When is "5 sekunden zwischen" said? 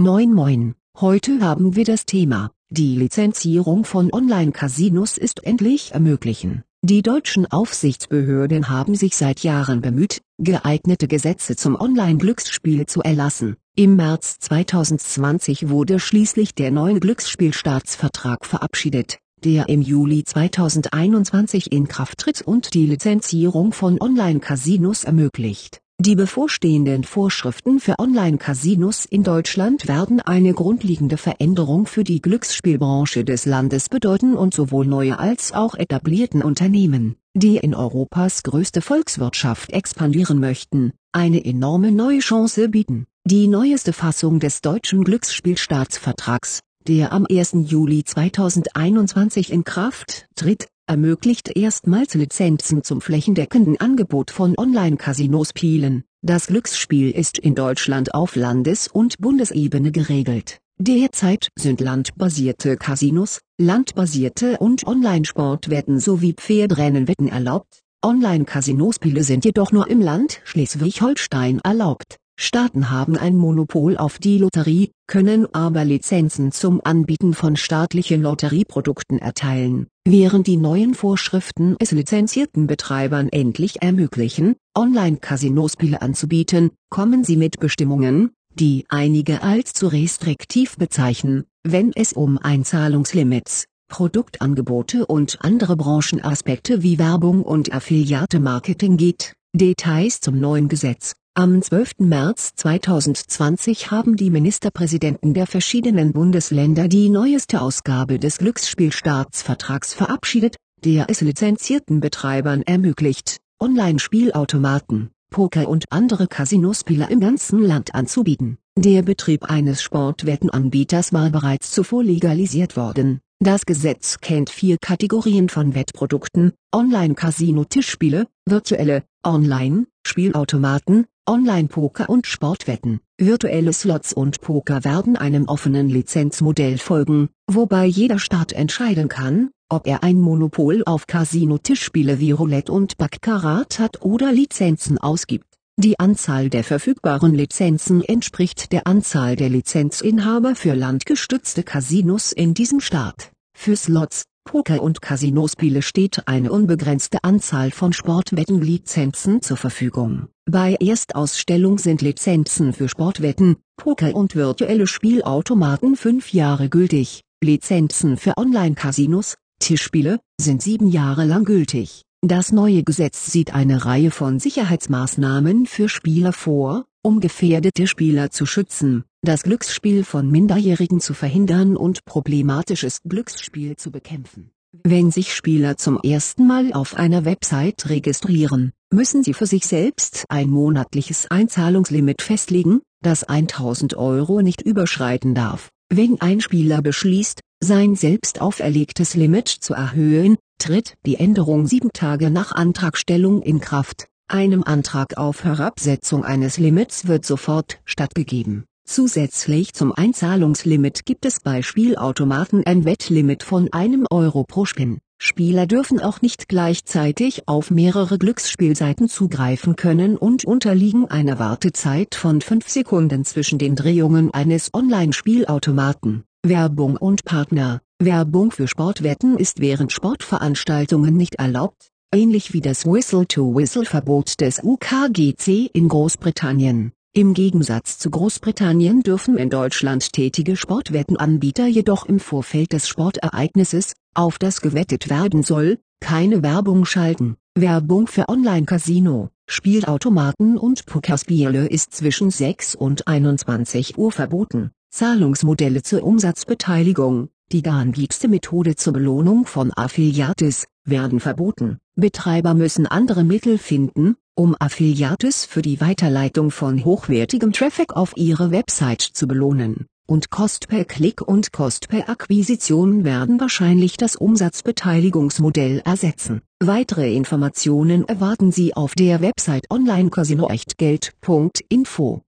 222.40-223.58